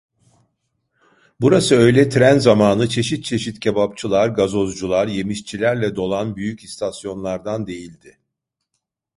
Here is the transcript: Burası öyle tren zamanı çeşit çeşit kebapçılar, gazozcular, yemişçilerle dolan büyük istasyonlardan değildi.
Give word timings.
Burası 1.41 1.75
öyle 1.75 2.09
tren 2.09 2.37
zamanı 2.37 2.89
çeşit 2.89 3.23
çeşit 3.25 3.59
kebapçılar, 3.59 4.29
gazozcular, 4.29 5.07
yemişçilerle 5.07 5.95
dolan 5.95 6.35
büyük 6.35 6.63
istasyonlardan 6.63 7.67
değildi. 7.67 8.17